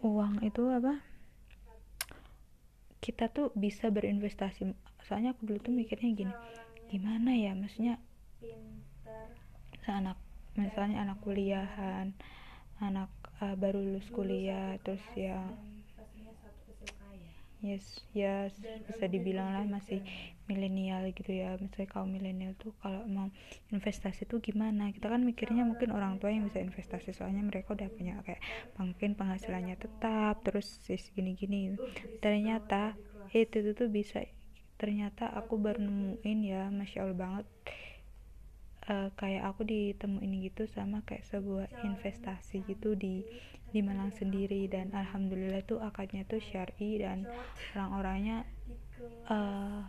uang 0.00 0.40
itu 0.44 0.62
apa? 0.68 1.00
Kita 3.00 3.28
tuh 3.32 3.52
bisa 3.56 3.88
berinvestasi. 3.88 4.72
Soalnya 5.04 5.32
aku 5.32 5.48
dulu 5.48 5.58
tuh 5.60 5.74
mikirnya 5.74 6.10
gini 6.12 6.34
gimana 6.90 7.30
ya? 7.32 7.54
Maksudnya 7.54 8.02
anak 9.90 10.18
misalnya 10.54 11.02
anak 11.02 11.18
kuliahan 11.22 12.14
anak 12.78 13.10
uh, 13.42 13.54
baru 13.58 13.82
lulus 13.82 14.08
kuliah 14.10 14.76
terus 14.82 15.02
ya. 15.14 15.38
Yes 17.60 18.00
yes 18.16 18.56
bisa 18.88 19.04
dibilang 19.04 19.52
lah 19.52 19.64
masih 19.68 20.00
milenial 20.50 21.06
gitu 21.14 21.30
ya 21.30 21.54
misalnya 21.62 21.86
kaum 21.86 22.10
milenial 22.10 22.58
tuh 22.58 22.74
kalau 22.82 23.06
mau 23.06 23.30
investasi 23.70 24.26
tuh 24.26 24.42
gimana? 24.42 24.90
Kita 24.90 25.06
kan 25.06 25.22
mikirnya 25.22 25.62
mungkin 25.62 25.94
orang 25.94 26.18
tua 26.18 26.34
yang 26.34 26.50
bisa 26.50 26.58
investasi 26.58 27.14
soalnya 27.14 27.46
mereka 27.46 27.78
udah 27.78 27.86
punya 27.94 28.18
kayak 28.26 28.42
mungkin 28.74 29.14
penghasilannya 29.14 29.78
tetap 29.78 30.42
terus 30.42 30.82
gini-gini 31.14 31.78
ternyata 32.18 32.98
itu 33.30 33.62
tuh, 33.78 33.86
bisa 33.86 34.26
ternyata 34.74 35.30
aku 35.30 35.54
baru 35.54 35.78
nemuin 35.78 36.38
ya 36.42 36.66
masya 36.72 37.06
allah 37.06 37.14
banget 37.14 37.46
uh, 38.90 39.08
kayak 39.14 39.46
aku 39.46 39.62
ditemuin 39.62 40.50
gitu 40.50 40.66
sama 40.66 41.04
kayak 41.06 41.26
sebuah 41.28 41.70
investasi 41.86 42.66
gitu 42.66 42.98
di 42.98 43.22
di 43.70 43.80
Malang 43.84 44.10
sendiri. 44.10 44.66
Dan 44.66 44.90
alhamdulillah 44.90 45.62
tuh 45.62 45.78
akadnya 45.78 46.26
tuh 46.26 46.42
syari 46.42 46.98
dan 46.98 47.28
orang-orangnya 47.76 48.42
uh, 49.30 49.86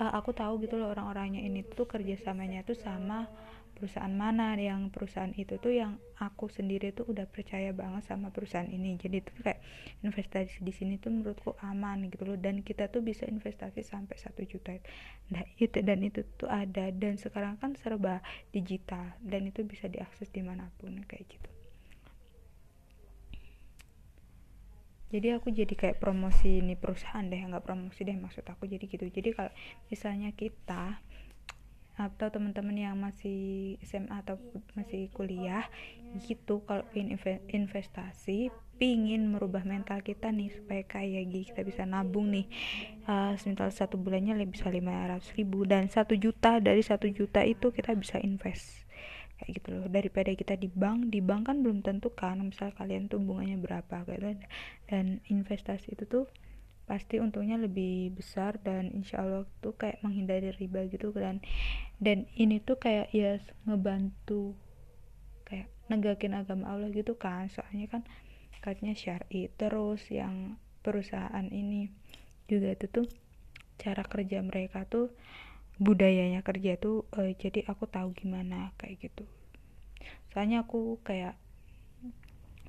uh, 0.00 0.12
aku 0.18 0.30
tahu 0.34 0.58
gitu 0.62 0.78
loh 0.78 0.90
orang-orangnya 0.90 1.42
ini 1.42 1.62
tuh 1.62 1.86
kerjasamanya 1.86 2.66
tuh 2.66 2.74
sama 2.78 3.30
perusahaan 3.74 4.10
mana. 4.10 4.54
Yang 4.58 4.94
perusahaan 4.94 5.34
itu 5.34 5.58
tuh 5.58 5.74
yang 5.74 5.98
aku 6.18 6.46
sendiri 6.50 6.94
tuh 6.94 7.10
udah 7.10 7.26
percaya 7.26 7.70
banget 7.74 8.06
sama 8.06 8.30
perusahaan 8.30 8.66
ini. 8.66 8.94
Jadi 8.98 9.22
tuh 9.22 9.34
kayak 9.42 9.60
investasi 10.02 10.62
di 10.62 10.72
sini 10.74 10.98
tuh 10.98 11.10
menurutku 11.14 11.54
aman 11.62 12.06
gitu 12.10 12.26
loh. 12.26 12.38
Dan 12.38 12.66
kita 12.66 12.90
tuh 12.90 13.02
bisa 13.02 13.26
investasi 13.26 13.82
sampai 13.82 14.16
satu 14.18 14.42
juta. 14.46 14.74
Nah 15.30 15.42
itu 15.58 15.78
dan 15.82 16.02
itu 16.02 16.26
tuh 16.38 16.50
ada. 16.50 16.90
Dan 16.90 17.18
sekarang 17.18 17.58
kan 17.58 17.78
serba 17.78 18.22
digital. 18.50 19.14
Dan 19.22 19.50
itu 19.50 19.62
bisa 19.62 19.86
diakses 19.86 20.30
di 20.30 20.42
mana 20.42 20.70
pun 20.78 20.98
kayak 21.06 21.26
gitu 21.30 21.53
jadi 25.14 25.38
aku 25.38 25.54
jadi 25.54 25.70
kayak 25.78 26.02
promosi 26.02 26.58
ini 26.58 26.74
perusahaan 26.74 27.22
deh 27.22 27.38
nggak 27.38 27.62
promosi 27.62 28.02
deh 28.02 28.18
maksud 28.18 28.42
aku 28.50 28.66
jadi 28.66 28.82
gitu. 28.90 29.06
Jadi 29.06 29.30
kalau 29.30 29.54
misalnya 29.86 30.34
kita 30.34 30.98
atau 31.94 32.26
teman-teman 32.26 32.74
yang 32.74 32.98
masih 32.98 33.78
SMA 33.86 34.26
atau 34.26 34.34
masih 34.74 35.06
kuliah 35.14 35.62
gitu 36.26 36.66
kalau 36.66 36.82
ingin 36.90 37.14
investasi 37.46 38.50
pingin 38.74 39.30
merubah 39.30 39.62
mental 39.62 40.02
kita 40.02 40.34
nih 40.34 40.50
supaya 40.50 40.82
kaya 40.82 41.22
gitu 41.22 41.54
kita 41.54 41.62
bisa 41.62 41.86
nabung 41.86 42.34
nih 42.34 42.50
uh, 43.06 43.38
semisal 43.38 43.70
satu 43.70 43.94
bulannya 43.94 44.34
bisa 44.50 44.66
500 44.66 45.38
ribu 45.38 45.62
dan 45.62 45.86
satu 45.86 46.18
juta 46.18 46.58
dari 46.58 46.82
satu 46.82 47.06
juta 47.06 47.46
itu 47.46 47.70
kita 47.70 47.94
bisa 47.94 48.18
invest 48.18 48.83
kayak 49.44 49.60
gitu 49.60 49.68
loh. 49.76 49.86
Daripada 49.92 50.32
kita 50.32 50.56
di 50.56 50.72
bank 50.72 51.12
di 51.12 51.20
bank 51.20 51.52
kan 51.52 51.60
belum 51.60 51.84
tentu 51.84 52.08
kan 52.16 52.40
misal 52.40 52.72
kalian 52.72 53.12
tuh 53.12 53.20
bunganya 53.20 53.60
berapa 53.60 54.08
gitu. 54.08 54.40
Dan 54.88 55.20
investasi 55.28 55.92
itu 55.92 56.08
tuh 56.08 56.24
pasti 56.84 57.20
untungnya 57.20 57.60
lebih 57.60 58.12
besar 58.12 58.60
dan 58.60 58.92
insya 58.92 59.24
Allah 59.24 59.44
tuh 59.64 59.72
kayak 59.76 60.04
menghindari 60.04 60.52
riba 60.52 60.84
gitu 60.92 61.16
dan 61.16 61.40
dan 61.96 62.28
ini 62.36 62.60
tuh 62.60 62.76
kayak 62.76 63.08
ya 63.12 63.40
ngebantu 63.64 64.52
kayak 65.48 65.72
negakin 65.92 66.32
agama 66.36 66.72
Allah 66.72 66.88
gitu 66.88 67.20
kan. 67.20 67.52
Soalnya 67.52 67.88
kan 67.92 68.02
katanya 68.64 68.96
syari 68.96 69.52
terus 69.60 70.00
yang 70.08 70.56
perusahaan 70.80 71.48
ini 71.52 71.92
juga 72.48 72.72
itu 72.72 72.88
tuh 72.88 73.06
cara 73.80 74.04
kerja 74.04 74.40
mereka 74.44 74.88
tuh 74.88 75.12
budayanya 75.78 76.40
kerja 76.46 76.78
tuh 76.78 77.06
uh, 77.18 77.30
jadi 77.34 77.66
aku 77.66 77.90
tahu 77.90 78.14
gimana 78.14 78.70
kayak 78.78 79.10
gitu. 79.10 79.26
Soalnya 80.30 80.62
aku 80.66 81.02
kayak 81.02 81.34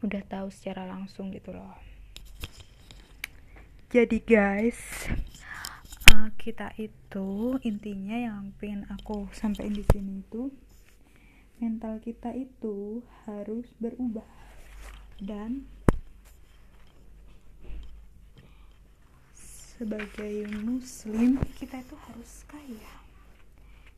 udah 0.01 0.21
tahu 0.25 0.47
secara 0.53 0.85
langsung 0.89 1.29
gitu 1.33 1.53
loh. 1.53 1.73
Jadi 3.93 4.19
guys 4.21 5.09
uh, 6.11 6.29
kita 6.35 6.73
itu 6.81 7.57
intinya 7.61 8.17
yang 8.17 8.51
pengen 8.57 8.89
aku 8.91 9.29
sampaikan 9.31 9.73
di 9.77 9.85
sini 9.87 10.25
itu 10.25 10.49
mental 11.61 12.03
kita 12.03 12.35
itu 12.35 12.99
harus 13.23 13.69
berubah 13.79 14.27
dan 15.23 15.63
sebagai 19.75 20.47
muslim 20.63 21.35
kita 21.59 21.83
itu 21.83 21.95
harus 22.07 22.31
kaya. 22.47 22.95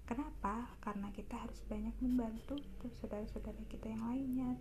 Kenapa? 0.10 0.66
Karena 0.82 1.12
kita 1.14 1.38
harus 1.38 1.62
banyak 1.70 1.94
membantu 2.02 2.58
saudara-saudara 2.98 3.62
kita 3.70 3.92
yang 3.92 4.08
lainnya 4.10 4.58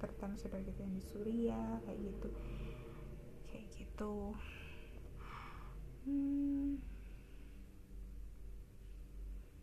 terutama 0.00 0.38
saudara 0.40 0.64
kita 0.64 0.80
yang 0.80 0.94
di 0.96 1.04
Suriah 1.04 1.82
kayak 1.84 2.00
gitu. 2.00 2.28
Kayak 3.50 3.66
gitu. 3.76 4.14
Hmm, 6.08 6.80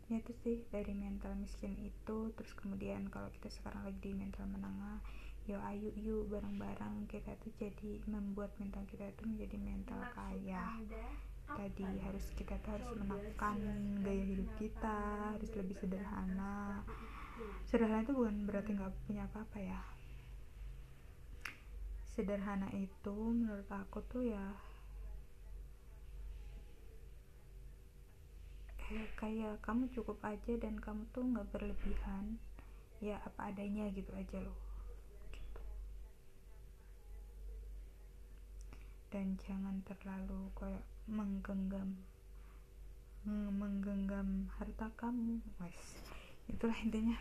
ya 0.06 0.22
itu 0.22 0.32
sih 0.44 0.56
dari 0.70 0.94
mental 0.94 1.34
miskin 1.34 1.74
itu. 1.82 2.30
Terus 2.36 2.52
kemudian 2.54 3.10
kalau 3.10 3.32
kita 3.34 3.50
sekarang 3.50 3.82
lagi 3.88 3.98
di 3.98 4.14
mental 4.14 4.46
menengah 4.46 5.02
yo 5.46 5.62
ayo 5.62 5.94
yuk 5.94 6.26
bareng-bareng. 6.26 7.06
Kita 7.06 7.38
tuh 7.38 7.54
jadi 7.54 8.02
membuat 8.10 8.50
mental 8.58 8.82
kita 8.90 9.06
itu 9.06 9.22
menjadi 9.22 9.56
mental 9.62 10.02
kaya. 10.10 10.74
Tadi 11.46 11.86
harus 12.02 12.26
kita 12.34 12.58
tuh 12.66 12.74
harus 12.74 12.90
menekan 12.98 13.58
gaya 14.02 14.24
hidup 14.26 14.50
kita 14.58 14.98
harus 15.38 15.50
lebih 15.54 15.78
sederhana. 15.78 16.82
sederhana 17.70 18.02
itu 18.02 18.14
bukan 18.16 18.48
berarti 18.50 18.74
nggak 18.74 18.94
punya 19.06 19.30
apa-apa 19.30 19.58
ya. 19.62 19.80
Sederhana 22.02 22.66
itu 22.74 23.14
menurut 23.14 23.70
aku 23.70 24.02
tuh 24.10 24.26
ya 24.26 24.50
eh, 28.90 29.06
kayak 29.14 29.62
kamu 29.62 29.86
cukup 29.94 30.18
aja 30.26 30.58
dan 30.58 30.74
kamu 30.82 31.06
tuh 31.14 31.22
nggak 31.22 31.46
berlebihan. 31.54 32.34
Ya 32.98 33.22
apa 33.22 33.54
adanya 33.54 33.86
gitu 33.94 34.10
aja 34.10 34.42
loh 34.42 34.66
dan 39.16 39.32
jangan 39.48 39.80
terlalu 39.88 40.52
kayak 40.52 40.84
menggenggam 41.08 41.96
menggenggam 43.26 44.44
harta 44.60 44.92
kamu 45.00 45.40
wes. 45.56 45.96
Itulah 46.52 46.76
intinya. 46.84 47.16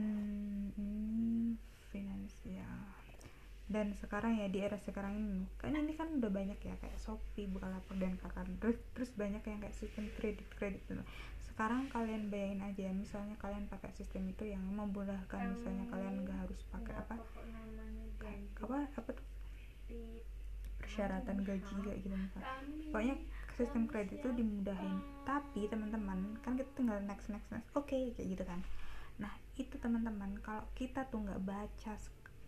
Hmm, 0.00 0.72
hmm, 0.80 1.60
finansial. 1.92 2.88
Dan 3.68 3.92
sekarang 4.00 4.40
ya 4.40 4.48
di 4.48 4.64
era 4.64 4.80
sekarang 4.80 5.14
ini 5.14 5.44
kan 5.60 5.76
ini 5.76 5.92
kan 5.94 6.08
udah 6.18 6.32
banyak 6.32 6.58
ya 6.58 6.74
kayak 6.80 6.98
Shopee, 6.98 7.46
Bukalapak 7.46 8.00
dan 8.00 8.16
kakak 8.18 8.48
terus, 8.58 8.80
terus 8.96 9.12
banyak 9.14 9.44
yang 9.44 9.60
kayak 9.60 9.76
sistem 9.76 10.08
kredit 10.16 10.48
kredit 10.56 10.82
gitu. 10.88 11.04
sekarang 11.52 11.92
kalian 11.92 12.32
bayangin 12.32 12.64
aja 12.64 12.88
misalnya 12.90 13.36
kalian 13.36 13.68
pakai 13.68 13.92
sistem 13.92 14.24
itu 14.32 14.48
yang 14.48 14.64
memudahkan 14.64 15.52
misalnya 15.52 15.84
kalian 15.92 16.24
nggak 16.24 16.38
harus 16.48 16.64
pakai 16.72 16.94
apa? 16.96 17.14
Kayak 18.18 18.40
apa? 18.64 18.78
apa 18.96 19.10
tuh 19.12 19.26
persyaratan 20.90 21.46
gaji 21.46 21.74
kayak 21.86 22.02
gitu 22.02 22.16
misalnya 22.18 22.50
pokoknya 22.90 23.16
sistem 23.54 23.84
kredit 23.86 24.18
itu 24.18 24.28
dimudahin. 24.34 24.98
Tapi 25.22 25.68
teman-teman 25.70 26.40
kan 26.42 26.58
kita 26.58 26.70
tinggal 26.74 26.98
next 27.04 27.30
next 27.30 27.46
next. 27.54 27.68
Oke 27.78 27.94
okay, 27.94 28.02
kayak 28.18 28.28
gitu 28.34 28.44
kan. 28.48 28.60
Nah 29.22 29.30
itu 29.54 29.76
teman-teman 29.78 30.34
kalau 30.42 30.66
kita 30.74 31.04
tuh 31.12 31.22
nggak 31.22 31.44
baca 31.44 31.94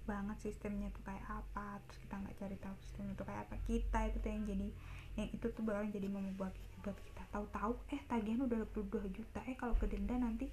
banget 0.02 0.36
sistemnya 0.42 0.90
tuh 0.90 1.06
kayak 1.06 1.22
apa 1.30 1.78
terus 1.86 2.02
kita 2.02 2.14
nggak 2.18 2.34
cari 2.34 2.56
tahu 2.58 2.74
sistemnya 2.82 3.14
tuh 3.14 3.22
kayak 3.22 3.46
apa 3.46 3.54
kita 3.70 3.98
itu 4.10 4.18
tuh 4.18 4.30
yang 4.34 4.42
jadi 4.50 4.68
yang 5.14 5.28
itu 5.30 5.46
tuh 5.54 5.62
bakal 5.62 5.84
jadi 5.86 6.08
membuat 6.10 6.54
buat 6.82 6.98
kita. 6.98 7.22
Tahu-tahu 7.30 7.72
eh 7.94 8.02
tagihan 8.10 8.42
udah 8.42 8.66
22 8.74 9.14
juta 9.14 9.38
eh 9.46 9.54
kalau 9.54 9.78
ke 9.78 9.86
denda 9.86 10.18
nanti 10.18 10.50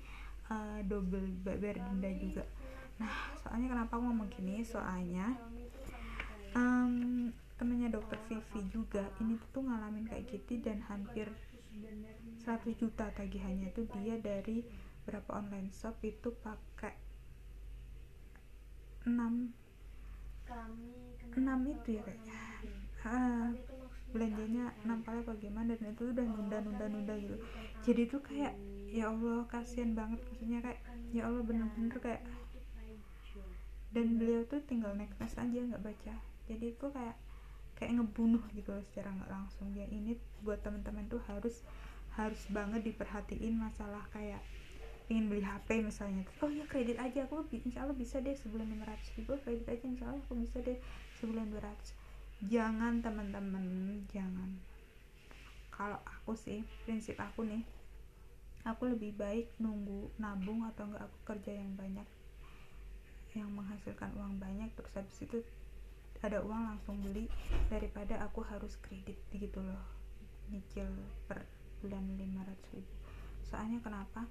uh, 0.54 0.84
double 0.86 1.26
bayar 1.42 1.82
denda 1.82 2.12
juga. 2.14 2.46
Nah 3.02 3.34
soalnya 3.42 3.74
kenapa 3.74 3.98
aku 3.98 4.04
ngomong 4.06 4.30
gini? 4.30 4.62
Soalnya 4.62 5.34
um, 6.54 7.34
temennya 7.60 7.92
dokter 7.92 8.16
Vivi 8.32 8.64
juga 8.72 9.04
ini 9.20 9.36
tuh 9.52 9.68
ngalamin 9.68 10.08
kayak 10.08 10.32
gitu 10.32 10.64
dan 10.64 10.80
hampir 10.88 11.28
100 12.48 12.80
juta 12.80 13.12
tagihannya 13.12 13.70
tuh 13.76 13.86
dia 14.00 14.16
dari 14.16 14.64
berapa 15.04 15.44
online 15.44 15.70
shop 15.76 16.00
itu 16.08 16.32
pakai 16.40 16.96
6 19.04 19.12
6 21.36 21.74
itu 21.74 21.90
ya 21.94 22.02
kayaknya. 22.04 22.36
Ah, 23.06 23.54
belanjanya 24.10 24.74
6 24.84 25.06
kali 25.06 25.22
bagaimana 25.24 25.72
dan 25.78 25.94
itu 25.94 26.10
udah 26.10 26.26
nunda-nunda-nunda 26.26 27.14
gitu. 27.22 27.38
Jadi 27.86 28.02
tuh 28.10 28.22
kayak 28.26 28.58
ya 28.90 29.14
Allah 29.14 29.46
kasihan 29.46 29.94
banget 29.94 30.18
maksudnya 30.26 30.60
kayak 30.66 30.82
ya 31.14 31.30
Allah 31.30 31.46
bener-bener 31.46 31.94
kayak 32.02 32.26
dan 33.90 34.22
beliau 34.22 34.46
tuh 34.46 34.62
tinggal 34.66 34.94
next 34.98 35.18
aja 35.38 35.46
nggak 35.46 35.82
baca. 35.82 36.16
Jadi 36.50 36.66
itu 36.74 36.86
kayak 36.90 37.18
kayak 37.80 37.96
ngebunuh 37.98 38.44
gitu 38.52 38.76
loh 38.76 38.84
secara 38.92 39.10
nggak 39.16 39.32
langsung. 39.32 39.72
Ya 39.74 39.88
ini 39.88 40.20
buat 40.44 40.60
teman-teman 40.60 41.08
tuh 41.08 41.24
harus 41.26 41.64
harus 42.14 42.42
banget 42.52 42.84
diperhatiin 42.84 43.56
masalah 43.56 44.04
kayak 44.12 44.44
ingin 45.08 45.32
beli 45.32 45.42
HP 45.42 45.82
misalnya. 45.82 46.28
Oh 46.44 46.52
ya 46.52 46.68
kredit 46.68 47.00
aja 47.00 47.26
aku 47.26 47.42
insya 47.56 47.88
Allah 47.88 47.96
bisa 47.96 48.20
deh 48.20 48.36
sebulan 48.36 48.68
500 48.68 49.18
ribu 49.18 49.32
kredit 49.42 49.66
aja 49.66 49.86
insya 49.88 50.06
Allah 50.12 50.22
aku 50.22 50.36
bisa 50.38 50.60
deh 50.62 50.78
sebulan 51.18 51.50
200 51.50 52.52
jangan 52.52 53.00
teman-teman 53.00 53.66
jangan. 54.12 54.60
Kalau 55.72 56.00
aku 56.04 56.36
sih 56.36 56.62
prinsip 56.84 57.16
aku 57.16 57.48
nih 57.48 57.64
aku 58.68 58.92
lebih 58.92 59.16
baik 59.16 59.48
nunggu 59.58 60.12
nabung 60.20 60.68
atau 60.68 60.88
enggak 60.88 61.08
aku 61.08 61.18
kerja 61.24 61.56
yang 61.56 61.72
banyak 61.80 62.08
yang 63.38 63.50
menghasilkan 63.54 64.12
uang 64.18 64.42
banyak 64.42 64.68
terus 64.76 64.92
habis 64.98 65.18
itu 65.22 65.40
ada 66.20 66.44
uang 66.44 66.76
langsung 66.76 67.00
beli. 67.00 67.28
Daripada 67.72 68.20
aku 68.24 68.44
harus 68.44 68.76
kredit 68.80 69.20
gitu 69.32 69.64
loh. 69.64 69.84
Nyicil 70.52 70.90
per 71.30 71.46
bulan 71.80 72.04
500 72.18 72.76
ribu. 72.76 72.94
Soalnya 73.48 73.80
kenapa? 73.80 74.28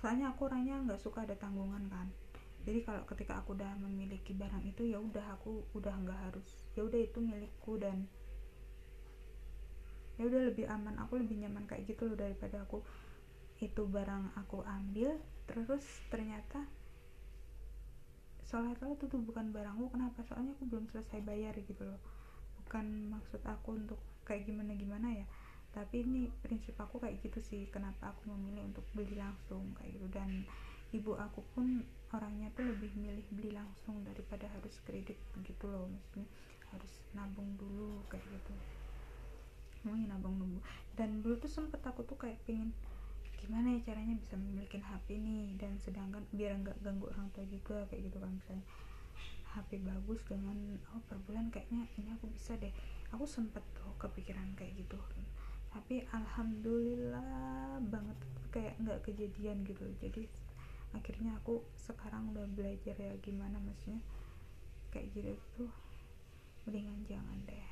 Soalnya 0.00 0.32
aku 0.32 0.48
orangnya 0.48 0.80
nggak 0.84 1.00
suka 1.00 1.24
ada 1.24 1.36
tanggungan 1.36 1.88
kan. 1.92 2.08
Jadi 2.66 2.82
kalau 2.82 3.06
ketika 3.06 3.38
aku 3.38 3.54
udah 3.54 3.78
memiliki 3.78 4.34
barang 4.34 4.66
itu 4.66 4.90
ya 4.90 4.98
udah 4.98 5.38
aku 5.38 5.62
udah 5.76 5.94
nggak 6.02 6.20
harus. 6.30 6.48
Ya 6.74 6.82
udah 6.82 6.98
itu 6.98 7.18
milikku 7.22 7.78
dan 7.78 8.10
ya 10.18 10.26
udah 10.26 10.50
lebih 10.50 10.66
aman. 10.66 10.98
Aku 11.04 11.20
lebih 11.20 11.38
nyaman 11.40 11.68
kayak 11.68 11.86
gitu 11.86 12.10
loh 12.10 12.18
daripada 12.18 12.64
aku 12.64 12.82
itu 13.56 13.88
barang 13.88 14.36
aku 14.36 14.60
ambil 14.68 15.16
terus 15.48 15.84
ternyata 16.12 16.68
soalnya 18.46 18.78
itu 18.78 19.04
tuh 19.10 19.18
bukan 19.18 19.50
barangku 19.50 19.90
kenapa? 19.90 20.22
Soalnya 20.22 20.54
aku 20.54 20.70
belum 20.70 20.86
selesai 20.94 21.18
bayar 21.26 21.52
gitu 21.66 21.82
loh. 21.82 21.98
Bukan 22.62 23.10
maksud 23.10 23.42
aku 23.42 23.74
untuk 23.74 23.98
kayak 24.22 24.46
gimana 24.46 24.72
gimana 24.78 25.08
ya. 25.10 25.26
Tapi 25.74 26.06
ini 26.06 26.30
prinsip 26.40 26.78
aku 26.78 27.02
kayak 27.02 27.18
gitu 27.26 27.42
sih. 27.42 27.66
Kenapa 27.74 28.14
aku 28.14 28.30
memilih 28.32 28.70
untuk 28.70 28.86
beli 28.94 29.18
langsung 29.18 29.74
kayak 29.74 29.98
gitu. 29.98 30.06
Dan 30.14 30.46
ibu 30.94 31.18
aku 31.18 31.42
pun 31.52 31.82
orangnya 32.14 32.48
tuh 32.54 32.70
lebih 32.70 32.94
milih 32.94 33.26
beli 33.34 33.50
langsung 33.50 34.00
daripada 34.06 34.46
harus 34.54 34.78
kredit 34.86 35.18
gitu 35.42 35.66
loh. 35.66 35.90
Maksudnya 35.90 36.30
harus 36.70 36.92
nabung 37.18 37.50
dulu 37.58 37.98
kayak 38.06 38.24
gitu. 38.30 38.54
Mau 39.82 39.98
nabung 39.98 40.38
dulu. 40.38 40.58
Dan 40.94 41.18
dulu 41.20 41.34
tuh 41.42 41.50
sempet 41.50 41.82
aku 41.82 42.06
tuh 42.06 42.14
kayak 42.14 42.38
pengen 42.46 42.70
gimana 43.36 43.76
ya 43.76 43.92
caranya 43.92 44.16
bisa 44.16 44.34
memiliki 44.36 44.80
HP 44.80 45.20
nih? 45.20 45.56
Dan 45.60 45.76
sedangkan 45.80 46.24
biar 46.32 46.56
nggak 46.60 46.78
ganggu 46.82 47.06
orang 47.12 47.28
tua 47.32 47.44
juga 47.48 47.84
kayak 47.88 48.10
gitu 48.10 48.18
kan 48.18 48.32
misalnya 48.32 48.64
HP 49.56 49.80
bagus 49.80 50.20
dengan 50.28 50.56
oh 50.92 51.00
per 51.08 51.16
bulan 51.24 51.48
kayaknya 51.48 51.88
ini 51.96 52.12
aku 52.12 52.28
bisa 52.28 52.56
deh. 52.60 52.72
Aku 53.16 53.24
sempet 53.24 53.64
tuh 53.72 53.88
kepikiran 53.96 54.52
kayak 54.58 54.76
gitu. 54.76 55.00
Tapi 55.72 56.04
alhamdulillah 56.12 57.80
banget 57.84 58.18
kayak 58.52 58.76
nggak 58.80 59.00
kejadian 59.04 59.64
gitu. 59.64 59.84
Jadi 60.00 60.28
akhirnya 60.92 61.36
aku 61.40 61.64
sekarang 61.76 62.32
udah 62.32 62.48
belajar 62.52 62.96
ya 62.96 63.12
gimana 63.20 63.60
maksudnya 63.60 64.00
kayak 64.92 65.12
gitu 65.12 65.32
tuh 65.56 65.72
mendingan 66.64 67.00
jangan 67.08 67.38
deh. 67.48 67.68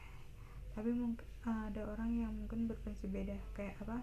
Tapi 0.75 0.91
mungkin 0.91 1.27
ada 1.45 1.85
orang 1.85 2.11
yang 2.17 2.33
mungkin 2.33 2.65
berprinsip 2.65 3.13
beda 3.13 3.37
kayak 3.53 3.77
apa 3.85 4.01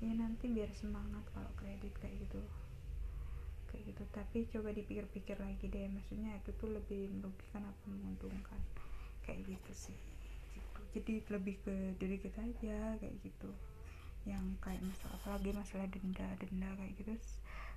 ya 0.00 0.12
nanti 0.16 0.48
biar 0.48 0.72
semangat 0.72 1.24
kalau 1.36 1.52
kredit 1.60 1.92
kayak 2.00 2.16
gitu. 2.24 2.40
Kayak 3.68 3.94
gitu. 3.94 4.02
Tapi 4.10 4.38
coba 4.50 4.68
dipikir-pikir 4.72 5.36
lagi 5.38 5.68
deh. 5.68 5.86
Maksudnya 5.92 6.36
itu 6.40 6.50
tuh 6.56 6.72
lebih 6.72 7.12
merugikan 7.12 7.68
apa 7.68 7.84
menguntungkan? 7.86 8.60
Kayak 9.24 9.56
gitu 9.56 9.72
sih. 9.92 9.98
Gitu. 10.50 10.80
jadi 10.90 11.22
lebih 11.38 11.54
ke 11.62 11.74
diri 12.02 12.18
kita 12.18 12.40
aja 12.42 12.98
kayak 12.98 13.16
gitu. 13.22 13.50
Yang 14.26 14.44
kayak 14.58 14.82
masalah 14.82 15.16
apalagi 15.22 15.50
masalah 15.54 15.86
denda 15.86 16.28
denda 16.40 16.68
kayak 16.74 16.92
gitu. 16.98 17.14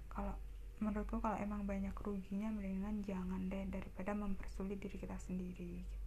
Kalau 0.09 0.33
menurutku 0.81 1.21
kalau 1.21 1.37
emang 1.39 1.63
banyak 1.63 1.93
ruginya 2.01 2.49
mendingan 2.49 3.05
jangan 3.05 3.47
deh 3.47 3.63
daripada 3.71 4.11
mempersulit 4.17 4.81
diri 4.81 4.97
kita 4.99 5.15
sendiri 5.15 5.79
gitu 5.79 6.02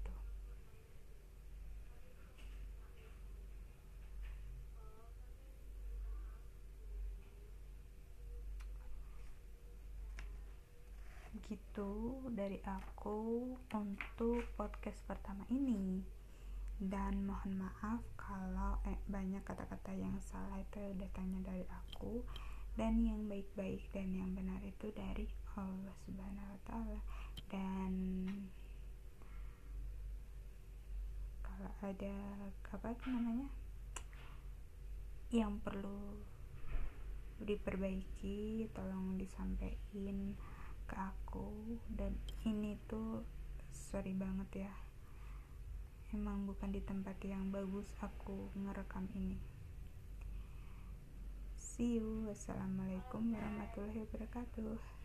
gitu 11.47 12.27
dari 12.35 12.59
aku 12.67 13.55
untuk 13.71 14.43
podcast 14.59 14.99
pertama 15.07 15.47
ini. 15.47 16.03
Dan 16.77 17.23
mohon 17.23 17.57
maaf 17.57 18.03
kalau 18.19 18.83
eh, 18.85 18.99
banyak 19.07 19.47
kata-kata 19.47 19.95
yang 19.95 20.19
salah 20.19 20.59
itu 20.59 20.83
datangnya 20.99 21.55
dari 21.55 21.63
aku. 21.71 22.27
Dan 22.75 23.07
yang 23.07 23.31
baik-baik 23.31 23.89
dan 23.95 24.13
yang 24.13 24.35
benar 24.35 24.61
itu 24.61 24.91
dari 24.93 25.25
Allah 25.55 25.95
Subhanahu 26.05 26.51
wa 26.51 26.61
taala. 26.67 27.01
Dan 27.49 27.95
kalau 31.47 31.73
ada 31.81 32.17
apa 32.75 33.07
namanya? 33.07 33.49
Yang 35.31 35.63
perlu 35.63 36.01
diperbaiki 37.41 38.69
tolong 38.75 39.15
disampaikan 39.15 40.35
ke 40.87 40.97
aku. 40.97 41.77
Dan 41.91 42.17
ini 42.49 42.79
tuh 42.87 43.23
sorry 43.75 44.17
banget 44.17 44.67
ya. 44.67 44.73
Emang 46.15 46.47
bukan 46.47 46.73
di 46.73 46.81
tempat 46.81 47.19
yang 47.27 47.53
bagus 47.53 47.91
aku 48.01 48.49
ngerekam 48.57 49.11
ini. 49.13 49.37
See 51.59 52.01
you. 52.01 52.25
Wassalamualaikum 52.31 53.37
warahmatullahi 53.37 54.01
wabarakatuh 54.07 54.96